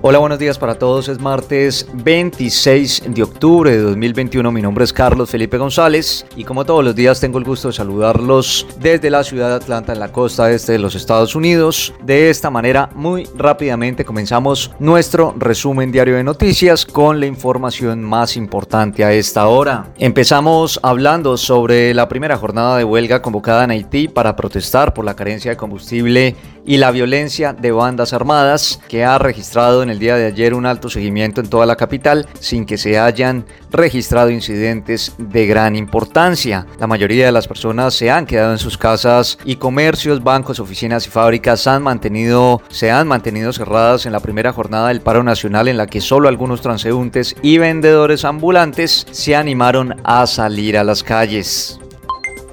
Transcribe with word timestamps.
Hola, 0.00 0.20
buenos 0.20 0.38
días 0.38 0.56
para 0.60 0.76
todos. 0.76 1.08
Es 1.08 1.18
martes 1.18 1.88
26 1.92 3.02
de 3.08 3.20
octubre 3.20 3.72
de 3.72 3.78
2021. 3.78 4.52
Mi 4.52 4.62
nombre 4.62 4.84
es 4.84 4.92
Carlos 4.92 5.28
Felipe 5.28 5.58
González 5.58 6.24
y 6.36 6.44
como 6.44 6.64
todos 6.64 6.84
los 6.84 6.94
días 6.94 7.18
tengo 7.18 7.38
el 7.38 7.44
gusto 7.44 7.66
de 7.66 7.74
saludarlos 7.74 8.64
desde 8.78 9.10
la 9.10 9.24
ciudad 9.24 9.48
de 9.48 9.56
Atlanta 9.56 9.92
en 9.92 9.98
la 9.98 10.12
costa 10.12 10.52
este 10.52 10.70
de 10.70 10.78
los 10.78 10.94
Estados 10.94 11.34
Unidos. 11.34 11.92
De 12.04 12.30
esta 12.30 12.48
manera, 12.48 12.90
muy 12.94 13.28
rápidamente 13.34 14.04
comenzamos 14.04 14.70
nuestro 14.78 15.34
resumen 15.36 15.90
diario 15.90 16.14
de 16.14 16.22
noticias 16.22 16.86
con 16.86 17.18
la 17.18 17.26
información 17.26 18.04
más 18.04 18.36
importante 18.36 19.04
a 19.04 19.12
esta 19.12 19.48
hora. 19.48 19.92
Empezamos 19.98 20.78
hablando 20.84 21.36
sobre 21.36 21.92
la 21.92 22.08
primera 22.08 22.36
jornada 22.36 22.76
de 22.76 22.84
huelga 22.84 23.20
convocada 23.20 23.64
en 23.64 23.72
Haití 23.72 24.06
para 24.06 24.36
protestar 24.36 24.94
por 24.94 25.04
la 25.04 25.16
carencia 25.16 25.50
de 25.50 25.56
combustible 25.56 26.36
y 26.68 26.76
la 26.76 26.90
violencia 26.90 27.54
de 27.54 27.72
bandas 27.72 28.12
armadas 28.12 28.78
que 28.88 29.02
ha 29.02 29.16
registrado 29.16 29.82
en 29.82 29.88
el 29.88 29.98
día 29.98 30.16
de 30.16 30.26
ayer 30.26 30.52
un 30.52 30.66
alto 30.66 30.90
seguimiento 30.90 31.40
en 31.40 31.48
toda 31.48 31.64
la 31.64 31.76
capital 31.76 32.28
sin 32.40 32.66
que 32.66 32.76
se 32.76 32.98
hayan 32.98 33.46
registrado 33.70 34.28
incidentes 34.28 35.14
de 35.16 35.46
gran 35.46 35.76
importancia. 35.76 36.66
La 36.78 36.86
mayoría 36.86 37.24
de 37.24 37.32
las 37.32 37.48
personas 37.48 37.94
se 37.94 38.10
han 38.10 38.26
quedado 38.26 38.52
en 38.52 38.58
sus 38.58 38.76
casas 38.76 39.38
y 39.46 39.56
comercios, 39.56 40.22
bancos, 40.22 40.60
oficinas 40.60 41.06
y 41.06 41.10
fábricas 41.10 41.62
se 41.62 41.70
han 41.70 41.82
mantenido 41.82 42.60
cerradas 42.68 44.04
en 44.04 44.12
la 44.12 44.20
primera 44.20 44.52
jornada 44.52 44.88
del 44.88 45.00
paro 45.00 45.22
nacional 45.22 45.68
en 45.68 45.78
la 45.78 45.86
que 45.86 46.02
solo 46.02 46.28
algunos 46.28 46.60
transeúntes 46.60 47.34
y 47.40 47.56
vendedores 47.56 48.26
ambulantes 48.26 49.06
se 49.10 49.34
animaron 49.34 49.96
a 50.04 50.26
salir 50.26 50.76
a 50.76 50.84
las 50.84 51.02
calles. 51.02 51.77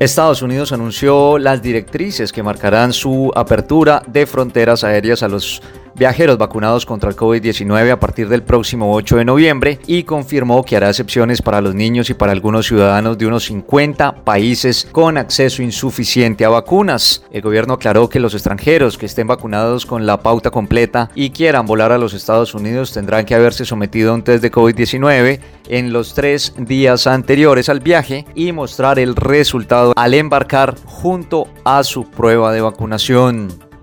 Estados 0.00 0.42
Unidos 0.42 0.72
anunció 0.72 1.38
las 1.38 1.62
directrices 1.62 2.32
que 2.32 2.42
marcarán 2.42 2.92
su 2.92 3.30
apertura 3.34 4.02
de 4.08 4.26
fronteras 4.26 4.82
aéreas 4.82 5.22
a 5.22 5.28
los 5.28 5.62
viajeros 5.96 6.38
vacunados 6.38 6.86
contra 6.86 7.10
el 7.10 7.16
COVID-19 7.16 7.90
a 7.90 8.00
partir 8.00 8.28
del 8.28 8.42
próximo 8.42 8.94
8 8.94 9.16
de 9.16 9.24
noviembre 9.24 9.78
y 9.86 10.02
confirmó 10.04 10.64
que 10.64 10.76
hará 10.76 10.88
excepciones 10.88 11.42
para 11.42 11.60
los 11.60 11.74
niños 11.74 12.10
y 12.10 12.14
para 12.14 12.32
algunos 12.32 12.66
ciudadanos 12.66 13.18
de 13.18 13.26
unos 13.26 13.44
50 13.44 14.24
países 14.24 14.88
con 14.90 15.16
acceso 15.16 15.62
insuficiente 15.62 16.44
a 16.44 16.48
vacunas. 16.48 17.24
El 17.30 17.42
gobierno 17.42 17.74
aclaró 17.74 18.08
que 18.08 18.20
los 18.20 18.34
extranjeros 18.34 18.98
que 18.98 19.06
estén 19.06 19.26
vacunados 19.26 19.86
con 19.86 20.06
la 20.06 20.20
pauta 20.20 20.50
completa 20.50 21.10
y 21.14 21.30
quieran 21.30 21.66
volar 21.66 21.92
a 21.92 21.98
los 21.98 22.14
Estados 22.14 22.54
Unidos 22.54 22.92
tendrán 22.92 23.24
que 23.24 23.34
haberse 23.34 23.64
sometido 23.64 24.10
a 24.10 24.14
un 24.14 24.22
test 24.22 24.42
de 24.42 24.52
COVID-19 24.52 25.40
en 25.68 25.92
los 25.92 26.14
tres 26.14 26.54
días 26.58 27.06
anteriores 27.06 27.68
al 27.68 27.80
viaje 27.80 28.26
y 28.34 28.52
mostrar 28.52 28.98
el 28.98 29.16
resultado 29.16 29.92
al 29.96 30.14
embarcar 30.14 30.74
junto 30.84 31.48
a 31.64 31.82
su 31.84 32.10
prueba 32.10 32.52
de 32.52 32.60
vacunación. 32.60 33.73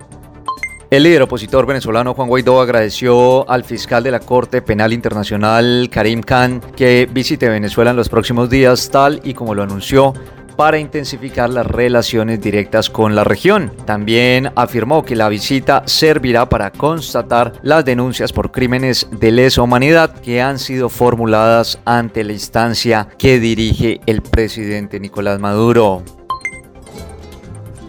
El 0.92 1.04
líder 1.04 1.22
opositor 1.22 1.66
venezolano 1.66 2.14
Juan 2.14 2.28
Guaidó 2.28 2.60
agradeció 2.60 3.50
al 3.50 3.64
fiscal 3.64 4.04
de 4.04 4.12
la 4.12 4.20
Corte 4.20 4.62
Penal 4.62 4.92
Internacional 4.92 5.88
Karim 5.90 6.22
Khan 6.22 6.60
que 6.76 7.08
visite 7.10 7.48
Venezuela 7.48 7.92
en 7.92 7.96
los 7.96 8.10
próximos 8.10 8.50
días 8.50 8.90
tal 8.92 9.22
y 9.24 9.34
como 9.34 9.56
lo 9.56 9.64
anunció 9.64 10.14
para 10.58 10.80
intensificar 10.80 11.50
las 11.50 11.66
relaciones 11.66 12.42
directas 12.42 12.90
con 12.90 13.16
la 13.16 13.24
región. 13.24 13.72
También 13.86 14.52
afirmó 14.58 15.06
que 15.06 15.16
la 15.16 15.30
visita 15.30 15.84
servirá 15.86 16.50
para 16.50 16.72
constatar 16.72 17.54
las 17.62 17.86
denuncias 17.86 18.34
por 18.34 18.52
crímenes 18.52 19.08
de 19.18 19.32
lesa 19.32 19.62
humanidad 19.62 20.20
que 20.20 20.42
han 20.42 20.60
sido 20.60 20.90
formuladas 20.90 21.80
ante 21.86 22.26
la 22.26 22.34
instancia 22.34 23.08
que 23.18 23.40
dirige 23.40 24.02
el 24.08 24.22
presidente 24.22 25.00
Nicolás 25.00 25.40
Maduro. 25.40 26.04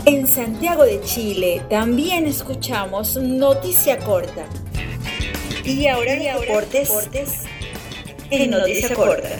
En 0.05 0.27
Santiago 0.27 0.84
de 0.84 1.00
Chile 1.03 1.62
también 1.70 2.27
escuchamos 2.27 3.17
Noticia 3.17 3.98
Corta. 3.98 4.47
Y 5.64 5.86
ahora 5.86 6.17
y 6.17 6.25
deportes, 6.41 6.89
deportes 6.89 7.42
en 8.30 8.50
Noticia 8.50 8.97
Corta. 8.97 9.39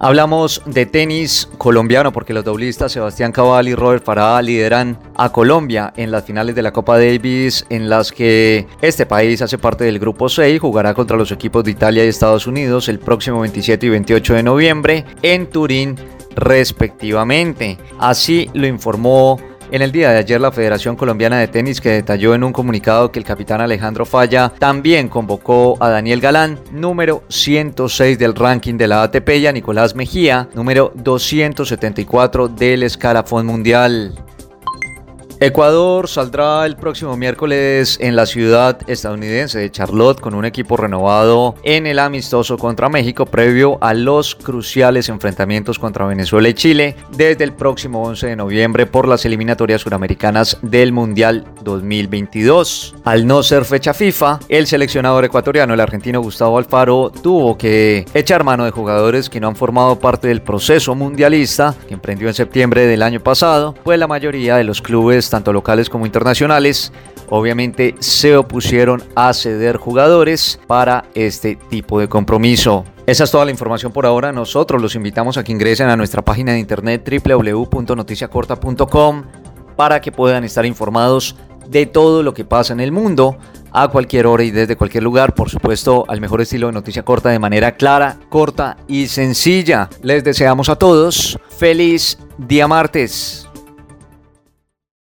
Hablamos 0.00 0.62
de 0.64 0.86
tenis 0.86 1.48
colombiano 1.58 2.12
porque 2.12 2.32
los 2.32 2.44
doblistas 2.44 2.92
Sebastián 2.92 3.32
Cabal 3.32 3.66
y 3.66 3.74
Robert 3.74 4.04
Farah 4.04 4.40
lideran 4.40 4.96
a 5.16 5.32
Colombia 5.32 5.92
en 5.96 6.12
las 6.12 6.24
finales 6.24 6.54
de 6.54 6.62
la 6.62 6.72
Copa 6.72 6.98
Davis 6.98 7.66
en 7.68 7.88
las 7.88 8.12
que 8.12 8.68
este 8.80 9.06
país 9.06 9.42
hace 9.42 9.58
parte 9.58 9.82
del 9.82 9.98
grupo 9.98 10.28
6 10.28 10.54
y 10.54 10.58
jugará 10.58 10.94
contra 10.94 11.16
los 11.16 11.32
equipos 11.32 11.64
de 11.64 11.72
Italia 11.72 12.04
y 12.04 12.08
Estados 12.08 12.46
Unidos 12.46 12.88
el 12.88 13.00
próximo 13.00 13.40
27 13.40 13.86
y 13.86 13.88
28 13.88 14.34
de 14.34 14.42
noviembre 14.44 15.04
en 15.22 15.50
Turín 15.50 15.96
respectivamente. 16.36 17.76
Así 17.98 18.48
lo 18.54 18.68
informó 18.68 19.40
en 19.70 19.82
el 19.82 19.92
día 19.92 20.10
de 20.10 20.18
ayer 20.18 20.40
la 20.40 20.52
Federación 20.52 20.96
Colombiana 20.96 21.38
de 21.38 21.48
Tenis 21.48 21.80
que 21.80 21.90
detalló 21.90 22.34
en 22.34 22.44
un 22.44 22.52
comunicado 22.52 23.10
que 23.10 23.18
el 23.18 23.24
capitán 23.24 23.60
Alejandro 23.60 24.06
Falla 24.06 24.52
también 24.58 25.08
convocó 25.08 25.76
a 25.80 25.90
Daniel 25.90 26.20
Galán, 26.20 26.58
número 26.72 27.22
106 27.28 28.18
del 28.18 28.34
ranking 28.34 28.74
de 28.74 28.88
la 28.88 29.02
ATP 29.02 29.28
y 29.30 29.46
a 29.46 29.52
Nicolás 29.52 29.94
Mejía, 29.94 30.48
número 30.54 30.92
274 30.94 32.48
del 32.48 32.82
escalafón 32.82 33.46
mundial. 33.46 34.27
Ecuador 35.40 36.08
saldrá 36.08 36.66
el 36.66 36.74
próximo 36.74 37.16
miércoles 37.16 37.96
en 38.00 38.16
la 38.16 38.26
ciudad 38.26 38.80
estadounidense 38.88 39.60
de 39.60 39.70
Charlotte 39.70 40.20
con 40.20 40.34
un 40.34 40.44
equipo 40.44 40.76
renovado 40.76 41.54
en 41.62 41.86
el 41.86 42.00
amistoso 42.00 42.58
contra 42.58 42.88
México 42.88 43.24
previo 43.24 43.78
a 43.80 43.94
los 43.94 44.34
cruciales 44.34 45.08
enfrentamientos 45.08 45.78
contra 45.78 46.06
Venezuela 46.06 46.48
y 46.48 46.54
Chile 46.54 46.96
desde 47.16 47.44
el 47.44 47.52
próximo 47.52 48.02
11 48.02 48.26
de 48.26 48.34
noviembre 48.34 48.86
por 48.86 49.06
las 49.06 49.24
eliminatorias 49.26 49.82
suramericanas 49.82 50.58
del 50.60 50.90
Mundial 50.90 51.44
2022. 51.62 52.96
Al 53.04 53.24
no 53.24 53.44
ser 53.44 53.64
fecha 53.64 53.94
FIFA, 53.94 54.40
el 54.48 54.66
seleccionador 54.66 55.24
ecuatoriano, 55.24 55.72
el 55.72 55.80
argentino 55.80 56.20
Gustavo 56.20 56.58
Alfaro, 56.58 57.12
tuvo 57.22 57.56
que 57.56 58.06
echar 58.12 58.42
mano 58.42 58.64
de 58.64 58.72
jugadores 58.72 59.30
que 59.30 59.38
no 59.38 59.46
han 59.46 59.54
formado 59.54 60.00
parte 60.00 60.26
del 60.26 60.42
proceso 60.42 60.96
mundialista 60.96 61.76
que 61.86 61.94
emprendió 61.94 62.26
en 62.26 62.34
septiembre 62.34 62.88
del 62.88 63.04
año 63.04 63.20
pasado, 63.20 63.76
pues 63.84 64.00
la 64.00 64.08
mayoría 64.08 64.56
de 64.56 64.64
los 64.64 64.82
tanto 65.30 65.52
locales 65.52 65.88
como 65.90 66.06
internacionales, 66.06 66.92
obviamente 67.28 67.94
se 67.98 68.36
opusieron 68.36 69.02
a 69.14 69.32
ceder 69.32 69.76
jugadores 69.76 70.60
para 70.66 71.04
este 71.14 71.56
tipo 71.56 72.00
de 72.00 72.08
compromiso. 72.08 72.84
Esa 73.06 73.24
es 73.24 73.30
toda 73.30 73.44
la 73.46 73.50
información 73.50 73.92
por 73.92 74.04
ahora. 74.06 74.32
Nosotros 74.32 74.82
los 74.82 74.94
invitamos 74.94 75.38
a 75.38 75.44
que 75.44 75.52
ingresen 75.52 75.88
a 75.88 75.96
nuestra 75.96 76.22
página 76.22 76.52
de 76.52 76.58
internet 76.58 77.08
www.noticiacorta.com 77.24 79.22
para 79.76 80.00
que 80.00 80.12
puedan 80.12 80.44
estar 80.44 80.66
informados 80.66 81.36
de 81.68 81.86
todo 81.86 82.22
lo 82.22 82.34
que 82.34 82.44
pasa 82.44 82.72
en 82.72 82.80
el 82.80 82.92
mundo 82.92 83.38
a 83.72 83.88
cualquier 83.88 84.26
hora 84.26 84.42
y 84.42 84.50
desde 84.50 84.76
cualquier 84.76 85.02
lugar, 85.02 85.34
por 85.34 85.50
supuesto, 85.50 86.04
al 86.08 86.20
mejor 86.20 86.40
estilo 86.40 86.66
de 86.68 86.72
noticia 86.72 87.02
corta 87.02 87.28
de 87.30 87.38
manera 87.38 87.76
clara, 87.76 88.18
corta 88.28 88.76
y 88.86 89.06
sencilla. 89.08 89.88
Les 90.02 90.24
deseamos 90.24 90.68
a 90.68 90.76
todos 90.76 91.38
feliz 91.58 92.18
día 92.38 92.66
martes. 92.66 93.47